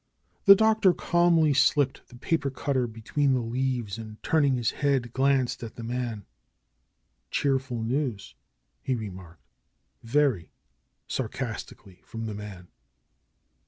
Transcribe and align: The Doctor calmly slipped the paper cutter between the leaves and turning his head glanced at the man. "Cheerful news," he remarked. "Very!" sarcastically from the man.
The 0.45 0.55
Doctor 0.55 0.95
calmly 0.95 1.53
slipped 1.53 2.09
the 2.09 2.15
paper 2.15 2.49
cutter 2.49 2.87
between 2.87 3.35
the 3.35 3.39
leaves 3.39 3.99
and 3.99 4.17
turning 4.23 4.55
his 4.55 4.71
head 4.71 5.13
glanced 5.13 5.61
at 5.61 5.75
the 5.75 5.83
man. 5.83 6.25
"Cheerful 7.29 7.83
news," 7.83 8.33
he 8.81 8.95
remarked. 8.95 9.45
"Very!" 10.01 10.49
sarcastically 11.07 12.01
from 12.03 12.25
the 12.25 12.33
man. 12.33 12.69